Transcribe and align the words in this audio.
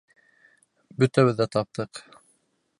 Бөтәбеҙ 1.03 1.37
ҙә 1.43 1.49
таптыҡ. 1.57 2.05